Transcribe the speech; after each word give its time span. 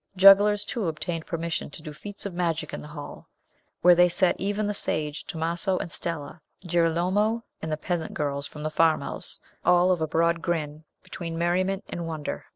Jugglers, 0.17 0.65
too, 0.65 0.87
obtained 0.87 1.27
permission 1.27 1.69
to 1.69 1.81
do 1.83 1.93
feats 1.93 2.25
of 2.25 2.33
magic 2.33 2.73
in 2.73 2.81
the 2.81 2.87
hall, 2.87 3.29
where 3.83 3.93
they 3.93 4.09
set 4.09 4.35
even 4.39 4.65
the 4.65 4.73
sage 4.73 5.23
Tomaso, 5.27 5.77
and 5.77 5.91
Stella, 5.91 6.41
Girolamo, 6.65 7.43
and 7.61 7.71
the 7.71 7.77
peasant 7.77 8.15
girls 8.15 8.47
from 8.47 8.63
the 8.63 8.71
farmhouse, 8.71 9.39
all 9.63 9.91
of 9.91 10.01
a 10.01 10.07
broad 10.07 10.41
grin, 10.41 10.85
between 11.03 11.37
merriment 11.37 11.83
and 11.87 12.07
wonder. 12.07 12.47